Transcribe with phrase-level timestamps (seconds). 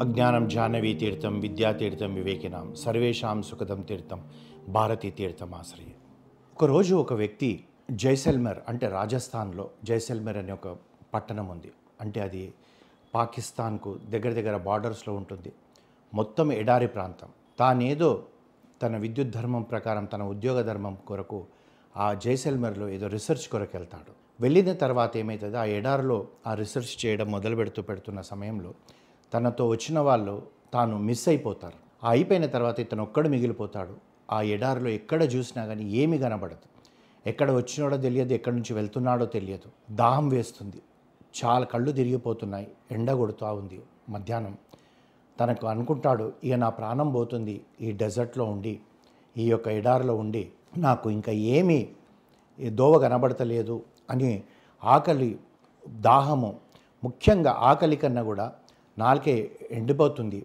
[0.00, 4.24] అజ్ఞానం జాహ్నవీ తీర్థం విద్యాతీర్థం వివేకినాం సర్వేషాం సుఖదం తీర్థం
[4.68, 5.90] భారతీ తీర్థం ఆశ్రయ.
[6.54, 10.76] ఒకరోజు ఒక వ్యక్తి జైసల్మర్ అంటే రాజస్థాన్లో జైసల్మర్ అనే ఒక
[11.14, 11.72] పట్టణం ఉంది.
[12.00, 12.52] అంటే అది
[13.14, 15.52] పాకిస్తాన్కు దగ్గర దగ్గర బార్డర్స్లో ఉంటుంది.
[16.14, 17.28] మొత్తం ఎడారి ప్రాంతం.
[17.58, 18.24] తానేదో
[18.82, 21.46] తన విద్యుత్ ధర్మం ప్రకారం తన ఉద్యోగ ధర్మం కొరకు
[21.96, 24.42] ఆ జైసల్మర్లో ఏదో రీసెర్చ్ కొరకు వెళ్తాడు.
[24.42, 28.74] వెళ్ళిన తర్వాత ఏమవుతుంది ఆ ఎడారిలో ఆ రీసెర్చ్ చేయడం మొదలు పెడుతూ పెడుతున్న సమయంలో
[29.32, 32.06] తనతో వచ్చిన వాళ్ళు తాను మిస్ అయిపోతారు.
[32.06, 33.94] ఆ అయిపోయిన తర్వాత ఇతను ఒక్కడు మిగిలిపోతాడు.
[34.32, 36.66] ఆ ఎడారిలో ఎక్కడ చూసినా కానీ ఏమి కనబడదు.
[37.26, 39.94] ఎక్కడ వచ్చినాడో తెలియదు ఎక్కడి నుంచి వెళ్తున్నాడో తెలియదు.
[39.96, 40.82] దాహం వేస్తుంది.
[41.44, 42.68] చాలా కళ్ళు తిరిగిపోతున్నాయి.
[42.90, 44.56] ఎండ కొడుతూ ఉంది మధ్యాహ్నం.
[45.40, 47.60] తనకు అనుకుంటాడు ఇక నా ప్రాణం పోతుంది.
[47.80, 48.80] ఈ డెజర్ట్లో ఉండి
[49.36, 51.88] ఈ యొక్క ఎడారిలో ఉండి నాకు ఇంకా ఏమీ
[52.68, 54.42] దోవ కనబడతలేదు అని
[54.84, 55.38] ఆకలి
[55.88, 56.60] దాహము
[57.04, 58.52] ముఖ్యంగా ఆకలి కన్నా కూడా
[59.02, 59.34] నాలుకే
[59.78, 60.40] ఎండిపోతుంది.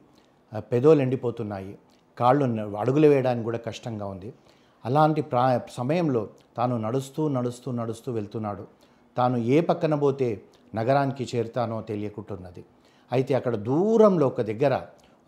[0.72, 1.74] పెదోలు ఎండిపోతున్నాయి.
[2.20, 2.46] కాళ్ళు
[2.82, 4.30] అడుగులు వేయడానికి కూడా కష్టంగా ఉంది.
[4.84, 5.44] అలాంటి ప్రా
[5.78, 6.22] సమయంలో
[6.58, 8.64] తాను నడుస్తూ నడుస్తూ నడుస్తూ వెళ్తున్నాడు.
[9.18, 10.28] తాను ఏ పక్కన పోతే
[10.76, 12.62] నగరానికి చేరుతానో తెలియకుంటున్నది.
[13.12, 14.74] అయితే అక్కడ దూరంలో ఒక దగ్గర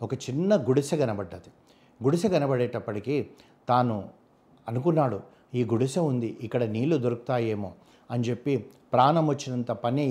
[0.00, 1.50] ఒక చిన్న గుడిసె కనబడ్డది.
[2.00, 3.16] గుడిసె కనబడేటప్పటికీ
[3.70, 3.96] తాను
[4.68, 5.18] అనుకున్నాడు
[5.58, 7.70] ఈ గుడిసె ఉంది ఇక్కడ నీళ్ళు దొరుకుతాయేమో
[8.10, 8.54] అని చెప్పి
[8.92, 10.06] ప్రాణం వచ్చినంత పని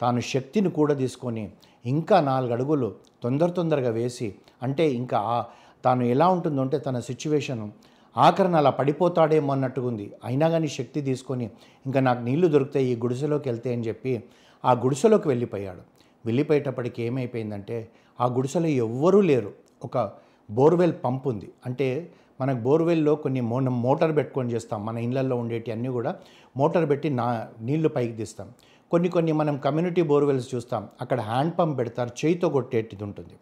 [0.00, 1.44] తాను శక్తిని కూడా తీసుకొని
[1.86, 5.46] ఇంకా నాలుగు అడుగులు తొందర తొందరగా వేసి అంటే ఇంకా
[5.84, 7.72] తాను ఎలా ఉంటుందో అంటే తన సిచ్యువేషను
[8.16, 11.50] ఆఖరణ అలా పడిపోతాడేమో అన్నట్టుగా ఉంది అయినా కానీ శక్తి తీసుకొని
[11.86, 14.24] ఇంకా నాకు నీళ్ళు దొరుకుతాయి ఈ గుడిసెలోకి వెళ్తే అని చెప్పి
[14.64, 15.80] ఆ గుడిసెలోకి వెళ్ళిపోయాడు.
[16.26, 17.88] వెళ్ళిపోయేటప్పటికి ఏమైపోయిందంటే
[18.20, 19.52] ఆ గుడిసెలో ఎవ్వరూ లేరు.
[19.84, 20.12] ఒక
[20.50, 21.52] బోర్వెల్ పంప్ ఉంది.
[21.66, 24.86] అంటే మనకు బోర్వెల్లో కొన్ని మో మోటార్ పెట్టుకొని చేస్తాం.
[24.86, 26.16] మన ఇళ్ళల్లో ఉండేటి అన్నీ కూడా
[26.56, 28.48] మోటార్ పెట్టి నా నీళ్ళు పైకి తీస్తాం.
[28.92, 30.82] కొన్ని కొన్ని మనం కమ్యూనిటీ బోర్వెల్స్ చూస్తాం.
[31.00, 33.36] అక్కడ హ్యాండ్ పంప్ పెడతారు చేయితో కొట్టేటిది ఉంటుంది.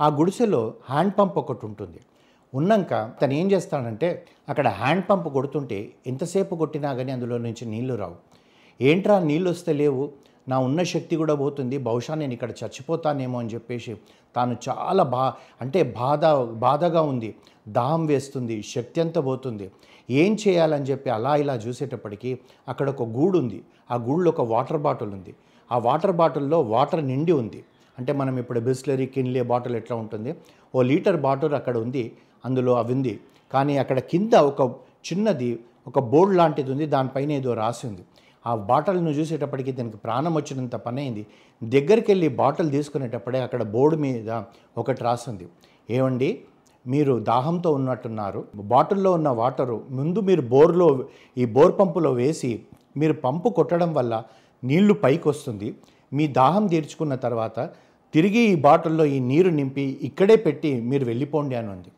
[0.00, 2.00] ఆ గుడిసెలో హ్యాండ్ పంప్ ఒకటి ఉంటుంది.
[2.54, 2.92] ఉన్నాక
[3.22, 4.08] తను ఏం చేస్తాడంటే
[4.48, 8.16] అక్కడ హ్యాండ్ పంప్ కొడుతుంటే ఎంతసేపు కొట్టినా కానీ అందులో నుంచి నీళ్ళు రావు.
[8.80, 10.04] ఏంట్రా నీళ్ళు వస్తే లేవు?
[10.50, 13.92] నా ఉన్న శక్తి కూడా పోతుంది బహుశా నేను ఇక్కడ చచ్చిపోతానేమో అని చెప్పేసి
[14.36, 15.24] తాను చాలా బా
[15.62, 16.24] అంటే బాధ
[16.66, 17.30] బాధగా ఉంది
[17.76, 19.66] దాహం వేస్తుంది శక్తి అంతా పోతుంది.
[20.20, 22.30] ఏం చేయాలని చెప్పి అలా ఇలా చూసేటప్పటికీ
[22.72, 23.58] అక్కడ ఒక గూడు ఉంది.
[23.92, 25.32] ఆ గూడులో ఒక వాటర్ బాటిల్ ఉంది.
[25.70, 27.60] ఆ వాటర్ బాటిల్లో వాటర్ నిండి ఉంది.
[27.98, 30.30] అంటే మనం ఇప్పుడు బిస్లరీ కిన్లే బాటిల్ ఎట్లా ఉంటుంది?
[30.74, 32.04] ఓ లీటర్ బాటిల్ అక్కడ ఉంది
[32.46, 33.14] అందులో అవి ఉంది.
[33.52, 34.62] కానీ అక్కడ కింద ఒక
[35.08, 35.50] చిన్నది
[35.90, 38.02] ఒక బోర్డు లాంటిది ఉంది దానిపైన ఏదో రాసి ఉంది.
[38.44, 41.22] ఆ బాటల్ను చూసేటప్పటికి దీనికి ప్రాణం వచ్చినంత పని అయింది.
[41.62, 44.30] దగ్గరికి వెళ్ళి బాటిల్ తీసుకునేటప్పుడే అక్కడ బోర్డు మీద
[44.76, 45.46] ఒకటి రాసింది.
[45.90, 46.30] ఏమండి
[46.86, 48.40] మీరు దాహంతో ఉన్నట్టున్నారు.
[48.72, 50.88] బాటిల్లో ఉన్న వాటరు ముందు మీరు బోర్లో
[51.36, 52.52] ఈ బోర్ పంపులో వేసి
[52.96, 54.14] మీరు పంపు కొట్టడం వల్ల
[54.62, 55.68] నీళ్ళు పైకి వస్తుంది
[56.12, 57.58] మీ దాహం తీర్చుకున్న తర్వాత
[58.14, 61.90] తిరిగి ఈ బాటిల్లో ఈ నీరు నింపి ఇక్కడే పెట్టి మీరు వెళ్ళిపోండి అని ఉంది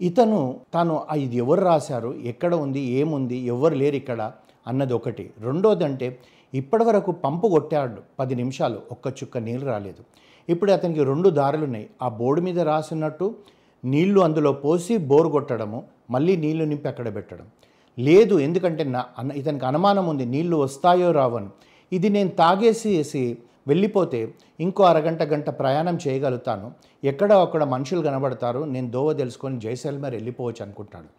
[0.00, 2.14] ఇతను తాను ఇది ఎవరు రాశారు?
[2.14, 2.80] ఎక్కడ ఉంది?
[2.80, 3.36] ఏముంది?
[3.36, 4.32] ఎవరు లేరు ఇక్కడ?
[4.66, 5.30] అన్నది ఒకటి.
[5.40, 6.18] రెండోదంటే
[6.54, 10.02] ఇప్పటివరకు పంపు కొట్టాడు పది నిమిషాలు ఒక్క చుక్క నీళ్ళు రాలేదు.
[10.48, 13.34] ఇప్పుడు అతనికి రెండు దారులు ఉన్నాయి ఆ బోర్డు మీద రాసినట్టు
[13.84, 17.46] నీళ్ళు అందులో పోసి బోర్ కొట్టడము మళ్ళీ నీళ్ళు నింపి అక్కడ పెట్టడం.
[17.98, 21.48] లేదు ఎందుకంటే నా అన్న ఇతనికి అనుమానం ఉంది నీళ్ళు వస్తాయో రావని.
[21.92, 26.72] ఇది నేను తాగేసి వేసి వెళ్ళిపోతే ఇంకో అరగంట గంట ప్రయాణం చేయగలుగుతాను.
[27.04, 28.60] ఎక్కడ అక్కడ మనుషులు కనబడతారు.
[28.64, 31.10] నేను దోవ తెలుసుకొని జైసల్మేర్ వెళ్ళిపోవచ్చు అనుకుంటాడు.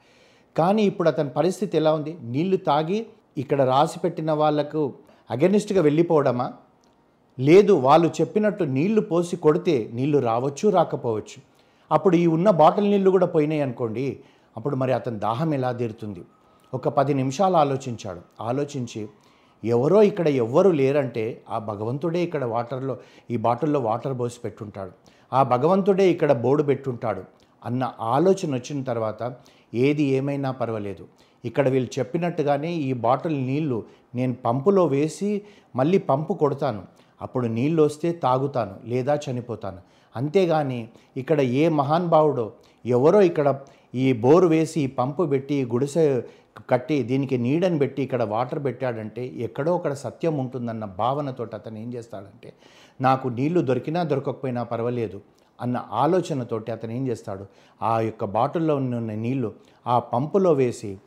[0.58, 2.18] కానీ ఇప్పుడు అతని పరిస్థితి ఎలా ఉంది?
[2.22, 3.06] నీళ్ళు తాగి
[3.38, 4.94] ఇక్కడ రాసి పెట్టిన వాళ్ళకు
[5.32, 6.54] అగెనిస్ట్గా వెళ్ళిపోవడమా?
[7.40, 11.40] లేదు వాళ్ళు చెప్పినట్టు నీళ్ళు పోసి కొడితే నీళ్ళు రావచ్చు రాకపోవచ్చు.
[11.92, 14.20] అప్పుడు ఈ ఉన్న బాటిల్ నీళ్ళు కూడా పోయినాయి అనుకోండి.
[14.58, 16.22] అప్పుడు మరి అతని దాహం ఎలా తీరుతుంది?
[16.74, 18.22] ఒక పది నిమిషాలు ఆలోచించాడు.
[18.42, 19.10] ఆలోచించి
[19.64, 22.98] ఎవరో ఇక్కడ ఎవ్వరు లేరంటే ఆ భగవంతుడే ఇక్కడ వాటర్లో
[23.32, 24.92] ఈ బాటిల్లో వాటర్ పోసి పెట్టుంటాడు.
[25.34, 27.24] ఆ భగవంతుడే ఇక్కడ బోర్డు పెట్టుంటాడు
[27.64, 29.22] అన్న ఆలోచన వచ్చిన తర్వాత
[29.86, 31.04] ఏది ఏమైనా పర్వాలేదు.
[31.44, 33.78] ఇక్కడ వీళ్ళు చెప్పినట్టుగానే ఈ బాటిల్ నీళ్ళు
[34.16, 35.42] నేను పంపులో వేసి
[35.76, 36.82] మళ్ళీ పంపు కొడతాను.
[37.22, 39.82] అప్పుడు నీళ్ళు వస్తే తాగుతాను లేదా చనిపోతాను.
[40.16, 40.80] అంతేగాని
[41.18, 42.52] ఇక్కడ ఏ మహానుభావుడో
[42.86, 43.48] ఎవరో ఇక్కడ
[43.96, 46.24] ఈ బోరు వేసి ఈ పంపు పెట్టి గుడిసె
[46.70, 52.54] కట్టి దీనికి నీడని పెట్టి ఇక్కడ వాటర్ పెట్టాడంటే ఎక్కడో అక్కడ సత్యం ఉంటుందన్న భావనతో అతను ఏం చేస్తాడంటే
[53.02, 55.22] నాకు నీళ్ళు దొరికినా దొరకకపోయినా పర్వాలేదు
[55.62, 57.46] అన్న ఆలోచనతోటి అతను ఏం చేస్తాడు
[57.84, 59.56] ఆ యొక్క బాటిల్లో ఉన్న నీళ్ళు
[59.88, 60.98] ఆ పంపులో వేసి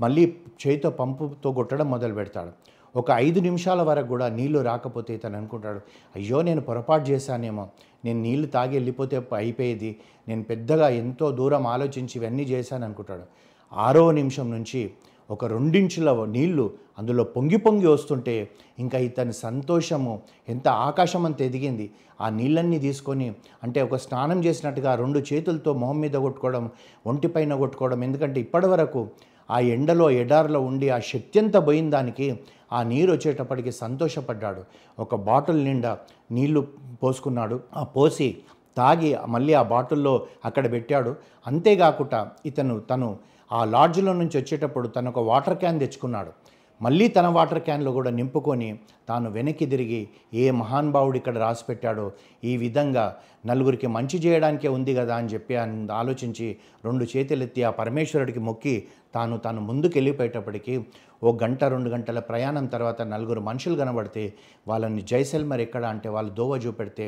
[0.00, 2.52] మళ్ళీ చేతితో పంపుతో కొట్టడం మొదలు పెడతాడు.
[2.96, 5.80] ఒక ఐదు నిమిషాల వరకు కూడా నీళ్ళు రాకపోతే ఇతను అనుకుంటాడు
[6.16, 7.68] అయ్యో నేను పొరపాటు చేశానేమో
[8.04, 9.96] నేను నీళ్ళు తాగి వెళ్ళిపోతే అయిపోయేది
[10.28, 13.51] నేను పెద్దగా ఎంతో దూరం ఆలోచించి ఇవన్నీ చేశాను అనుకుంటాడు.
[13.72, 14.90] ఆరో నిమిషం నుంచి
[15.30, 21.90] ఒక రెండించుల నీళ్ళు అందులో పొంగి పొంగి వస్తుంటే ఇంకా ఇతని సంతోషము ఎంత ఆకాశం అంత ఎదిగింది.
[22.20, 26.70] ఆ నీళ్ళన్నీ తీసుకొని అంటే ఒక స్నానం చేసినట్టుగా రెండు చేతులతో మొహం మీద కొట్టుకోవడం
[27.06, 28.04] ఒంటిపైన కొట్టుకోవడం.
[28.04, 29.08] ఎందుకంటే ఇప్పటివరకు
[29.50, 32.38] ఆ ఎండలో ఎడారిలో ఉండి ఆ శక్తి అంతా పోయిన దానికి
[32.72, 34.64] ఆ నీరు వచ్చేటప్పటికి సంతోషపడ్డాడు.
[34.98, 35.98] ఒక బాటిల్ నిండా
[36.32, 36.68] నీళ్ళు
[37.02, 37.60] పోసుకున్నాడు.
[37.76, 38.38] ఆ పోసి
[38.76, 41.16] తాగి మళ్ళీ ఆ బాటిల్లో అక్కడ పెట్టాడు.
[41.46, 46.32] అంతేకాకుండా ఇతను తను ఆ లాడ్జ్లో నుంచి వచ్చేటప్పుడు తను ఒక వాటర్ క్యాన్ తెచ్చుకున్నాడు.
[46.80, 48.68] మళ్ళీ తన వాటర్ క్యాన్లో కూడా నింపుకొని
[49.08, 50.00] తాను వెనక్కి తిరిగి
[50.42, 52.06] ఏ మహానుభావుడు ఇక్కడ రాసి పెట్టాడో
[52.44, 53.04] ఈ విధంగా
[53.46, 55.54] నలుగురికి మంచి చేయడానికే ఉంది కదా అని చెప్పి
[56.00, 56.48] ఆలోచించి
[56.86, 58.74] రెండు చేతులెత్తి ఆ పరమేశ్వరుడికి మొక్కి
[59.14, 60.74] తాను తాను ముందుకు వెళ్ళిపోయేటప్పటికీ
[61.22, 64.24] ఓ గంట రెండు గంటల ప్రయాణం తర్వాత నలుగురు మనుషులు కనబడితే
[64.68, 67.06] వాళ్ళని జైసల్మర్ ఎక్కడ అంటే వాళ్ళు దోవ చూపెడితే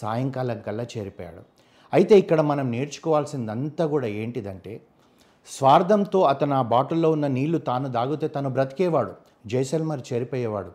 [0.00, 1.42] సాయంకాలం కల్లా చేరిపోయాడు.
[1.92, 4.74] అయితే ఇక్కడ మనం నేర్చుకోవాల్సిందంతా కూడా ఏంటిదంటే
[5.46, 9.12] స్వార్థంతో అతను ఆ బాటిల్లో ఉన్న నీళ్ళు తాను దాగితే తను బ్రతికేవాడు
[9.46, 10.70] జైసల్మర్ చేరిపోయేవాడు.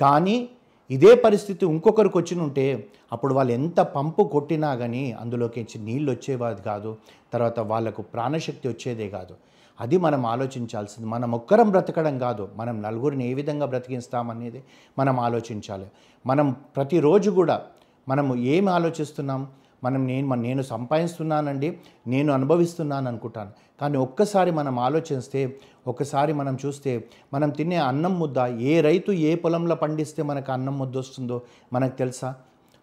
[0.00, 0.48] కానీ
[0.90, 6.96] ఇదే పరిస్థితి ఇంకొకరికి వచ్చి ఉంటే అప్పుడు వాళ్ళు ఎంత పంపు కొట్టినా కానీ అందులోకి నీళ్ళు వచ్చేవాది కాదు
[7.32, 9.34] తర్వాత వాళ్ళకు ప్రాణశక్తి వచ్చేదే కాదు.
[9.80, 11.08] అది మనం ఆలోచించాల్సింది.
[11.08, 14.64] మనం ఒక్కరం బ్రతకడం కాదు మనం నలుగురిని ఏ విధంగా బ్రతికిస్తామనేది
[14.98, 15.86] మనం ఆలోచించాలి.
[16.26, 17.62] మనం ప్రతిరోజు కూడా
[18.08, 19.48] మనము ఏం ఆలోచిస్తున్నాం?
[19.84, 21.68] మనం నేను నేను సంపాదిస్తున్నానండి
[22.06, 23.50] నేను అనుభవిస్తున్నాను అనుకుంటాను.
[23.80, 25.42] కానీ ఒక్కసారి మనం ఆలోచిస్తే
[25.86, 26.92] ఒకసారి మనం చూస్తే
[27.34, 28.38] మనం తినే అన్నం ముద్ద
[28.72, 31.42] ఏ రైతు ఏ పొలంలో పండిస్తే మనకు అన్నం ముద్ద వస్తుందో
[31.72, 32.30] మనకు తెలుసా?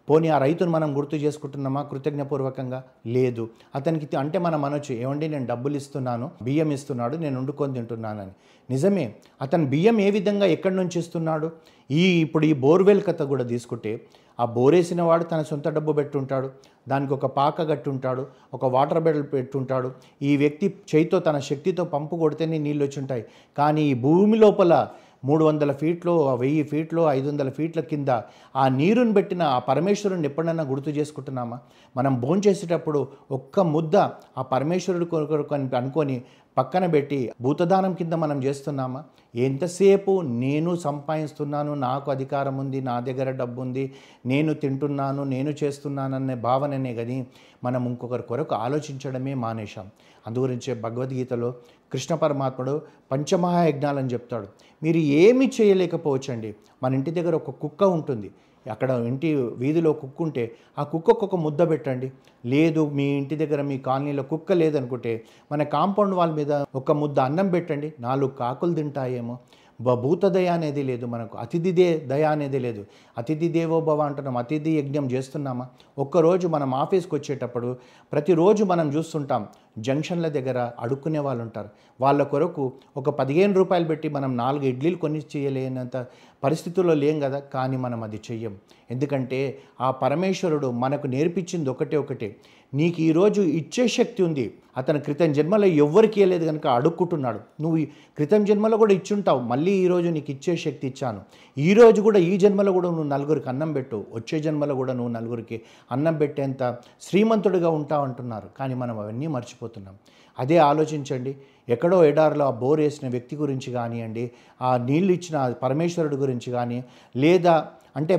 [0.10, 1.82] పోనీ ఆ రైతును మనం గుర్తు చేసుకుంటున్నామా?
[1.84, 3.50] కృతజ్ఞపూర్వకంగా లేదు.
[3.76, 8.34] అతనికి అంటే మనం అనొచ్చు ఏమండి నేను డబ్బులు ఇస్తున్నాను బియ్యం ఇస్తున్నాడు నేను వండుకొని తింటున్నానని.
[8.70, 11.52] నిజమే అతను బియ్యం ఏ విధంగా ఎక్కడి నుంచి ఇస్తున్నాడు?
[11.92, 13.94] ఈ ఇప్పుడు ఈ బోర్వెల్ కథ కూడా తీసుకుంటే
[14.40, 16.50] ఆ బోరేసిన వాడు తన సొంత డబ్బు పెట్టుంటాడు
[16.88, 19.92] దానికి ఒక పాక కట్టుంటాడు ఒక వాటర్ బెడల్ పెట్టుంటాడు.
[20.22, 23.24] ఈ వ్యక్తి చేయితో తన శక్తితో పంపు కొడితేనే నీళ్ళు వచ్చి ఉంటాయి.
[23.58, 24.88] కానీ ఈ భూమి లోపల
[25.26, 28.10] మూడు వందల ఫీట్లు వెయ్యి ఫీట్లు ఐదు వందల ఫీట్ల కింద
[28.56, 31.60] ఆ నీరుని పెట్టిన ఆ పరమేశ్వరుని ఎప్పుడైనా గుర్తు చేసుకుంటున్నామా?
[31.98, 33.96] మనం భోంచేసేటప్పుడు ఒక్క ముద్ద
[34.38, 36.24] ఆ పరమేశ్వరుడు కొరకు అనుకొని
[36.58, 39.04] పక్కన పెట్టి భూతదానం కింద మనం చేస్తున్నామా?
[39.36, 43.94] ఎంతసేపు నేను సంపాదిస్తున్నాను నాకు అధికారం ఉంది నా దగ్గర డబ్బు ఉంది
[44.26, 47.28] నేను తింటున్నాను నేను చేస్తున్నాననే భావననే కానీ
[47.64, 49.88] మనం ఇంకొకరి కొరకు ఆలోచించడమే మానేశాం.
[50.28, 51.54] అందుగురించే భగవద్గీతలో
[51.92, 52.82] కృష్ణ పరమాత్ముడు
[53.12, 54.48] పంచమహాయజ్ఞాలని చెప్తాడు.
[54.84, 56.56] మీరు ఏమి చేయలేకపోవచ్చండి?
[56.84, 58.32] మన ఇంటి దగ్గర ఒక కుక్క ఉంటుంది.
[58.68, 62.12] అక్కడ ఇంటి వీధిలో కుక్క ఉంటే ఆ కుక్కకు ఒక ముద్ద పెట్టండి.
[62.46, 67.50] లేదు మీ ఇంటి దగ్గర మీ కాలనీలో కుక్క లేదనుకుంటే మన కాంపౌండ్ వాల్ మీద ఒక ముద్ద అన్నం
[67.50, 67.94] పెట్టండి.
[68.00, 69.38] నాలుగు కాకులు తింటాయేమో.
[69.82, 71.38] భూత దయ అనేది లేదు మనకు.
[71.38, 72.86] అతిథి దే దయ అనేది లేదు.
[73.18, 74.38] అతిథి దేవో భవ అంటున్నాం.
[74.38, 75.68] అతిథి యజ్ఞం చేస్తున్నామా?
[76.00, 77.78] ఒక్కరోజు మనం ఆఫీస్కి వచ్చేటప్పుడు
[78.12, 79.48] ప్రతిరోజు మనం చూస్తుంటాం.
[79.78, 81.70] జంక్షన్ల దగ్గర అడుక్కునే వాళ్ళు ఉంటారు
[82.02, 86.06] వాళ్ళ కొరకు ఒక పదిహేను రూపాయలు పెట్టి మనం నాలుగు ఇడ్లీలు కొని చేయలేనంత
[86.44, 87.40] పరిస్థితుల్లో లేం కదా?
[87.40, 88.56] కానీ మనం అది చెయ్యం.
[88.92, 92.36] ఎందుకంటే ఆ పరమేశ్వరుడు మనకు నేర్పించింది ఒకటే ఒకటే.
[92.74, 94.54] నీకు ఈరోజు ఇచ్చే శక్తి ఉంది.
[94.78, 97.40] అతను క్రితం జన్మలో ఎవ్వరికి ఇవ్వలేదు కనుక అడుక్కుంటున్నాడు.
[97.62, 99.40] నువ్వు ఈ క్రితం జన్మలో కూడా ఇచ్చుంటావు.
[99.40, 101.22] మళ్ళీ ఈరోజు నీకు ఇచ్చే శక్తి ఇచ్చాను.
[101.58, 104.06] ఈరోజు కూడా ఈ జన్మలో కూడా నువ్వు నలుగురికి అన్నం పెట్టు.
[104.14, 108.48] వచ్చే జన్మలో కూడా నువ్వు నలుగురికి అన్నం పెట్టేంత శ్రీమంతుడిగా ఉంటావు అంటున్నారు.
[108.60, 109.28] కానీ మనం అవన్నీ
[109.68, 109.96] మర్చిపోతున్నాం
[110.38, 111.32] అదే ఆలోచించండి.
[111.70, 114.26] ఎక్కడో ఎడారిలో ఆ బోర్ వేసిన వ్యక్తి గురించి కానివ్వండి
[114.62, 116.78] ఆ నీళ్ళు ఇచ్చిన పరమేశ్వరుడు గురించి కానీ
[117.16, 117.56] లేదా
[117.98, 118.14] అంటే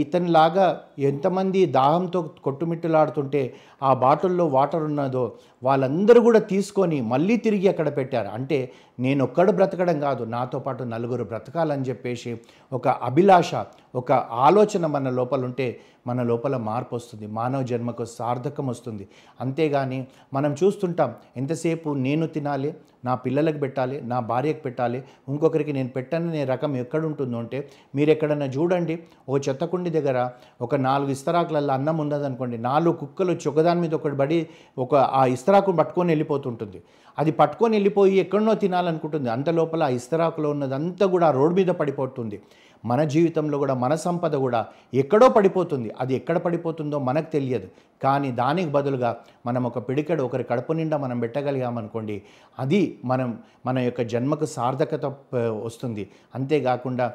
[0.00, 0.66] ఇతనిలాగా
[1.10, 3.42] ఎంతమంది దాహంతో కొట్టుమిట్టులాడుతుంటే
[3.82, 5.22] ఆ బాటిల్లో వాటర్ ఉన్నదో
[5.62, 8.28] వాళ్ళందరూ కూడా తీసుకొని మళ్ళీ తిరిగి అక్కడ పెట్టారు.
[8.38, 8.58] అంటే
[9.00, 12.32] నేను ఒక్కడు బ్రతకడం కాదు నాతో పాటు నలుగురు బ్రతకాలని చెప్పేసి
[12.72, 13.52] ఒక అభిలాష
[13.94, 14.12] ఒక
[14.46, 19.08] ఆలోచన మన లోపల ఉంటే మన లోపల మార్పు వస్తుంది మానవ జన్మకు సార్థకం వస్తుంది.
[19.40, 22.70] అంతేగాని మనం చూస్తుంటాం ఎంతసేపు నేను తినాలి
[23.04, 28.98] నా పిల్లలకు పెట్టాలి నా భార్యకు పెట్టాలి ఇంకొకరికి నేను పెట్టననే రకం ఎక్కడుంటుందో అంటే మీరు ఎక్కడన్నా చూడండి
[29.28, 30.18] ఒక చెత్తకుండి దగ్గర
[30.60, 34.46] ఒక నాలుగు ఇస్తరాకులలో అన్నం ఉన్నదనుకోండి నాలుగు కుక్కలు చొక్కదాని మీద ఒకటి పడి
[34.78, 36.80] ఒక ఆ ఇస్తరాకును పట్టుకొని వెళ్ళిపోతుంటుంది.
[37.18, 39.30] అది పట్టుకొని వెళ్ళిపోయి ఎక్కడనో తినాలనుకుంటుంది.
[39.30, 42.38] అంత లోపల ఆ ఇస్తరాకులో ఉన్నదంతా కూడా ఆ రోడ్డు మీద పడిపోతుంది.
[42.84, 45.92] మన జీవితంలో కూడా మన సంపద కూడా ఎక్కడో పడిపోతుంది.
[46.00, 47.68] అది ఎక్కడ పడిపోతుందో మనకు తెలియదు.
[48.02, 52.22] కానీ దానికి బదులుగా మనం ఒక పిడికెడు ఒకరి కడుపు నిండా మనం పెట్టగలిగామనుకోండి
[52.58, 55.06] అది మనం మన యొక్క జన్మకు సార్థకత
[55.38, 56.10] వస్తుంది.
[56.34, 57.12] అంతేకాకుండా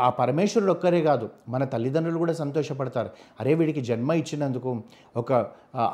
[0.00, 3.10] ఆ పరమేశ్వరుడు ఒక్కరే కాదు మన తల్లిదండ్రులు కూడా సంతోషపడతారు.
[3.40, 4.82] అరే వీడికి జన్మ ఇచ్చినందుకు
[5.16, 5.32] ఒక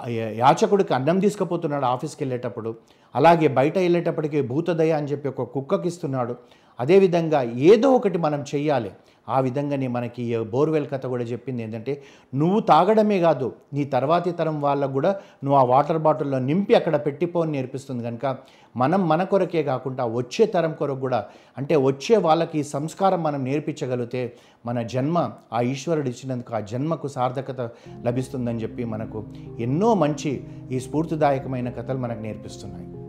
[0.08, 2.74] యాచకుడికి అన్నం తీసుకుపోతున్నాడు ఆఫీస్కి వెళ్ళేటప్పుడు.
[3.14, 6.36] అలాగే బయట వెళ్ళేటప్పటికి భూతదయ అని చెప్పి ఒక కుక్కకి ఇస్తున్నాడు
[6.80, 8.90] అదేవిధంగా ఏదో ఒకటి మనం చెయ్యాలి.
[9.28, 12.02] ఆ విధంగానే మనకి బోర్వెల్ కథ కూడా చెప్పింది ఏంటంటే
[12.34, 17.52] నువ్వు తాగడమే కాదు నీ తర్వాతి తరం వాళ్ళకు కూడా నువ్వు ఆ వాటర్ బాటిల్లో నింపి అక్కడ పెట్టిపోని
[17.52, 18.36] నేర్పిస్తుంది కనుక
[18.76, 21.24] మనం మన కొరకే కాకుండా వచ్చే తరం కొరకు కూడా
[21.58, 24.32] అంటే వచ్చే వాళ్ళకి ఈ సంస్కారం మనం నేర్పించగలిగితే
[24.66, 27.70] మన జన్మ ఆ ఈశ్వరుడు ఇచ్చినందుకు ఆ జన్మకు సార్థకత
[28.06, 29.24] లభిస్తుందని చెప్పి మనకు
[29.60, 33.01] ఎన్నో మంచి ఈ స్ఫూర్తిదాయకమైన కథలు మనకు నేర్పిస్తున్నాయి.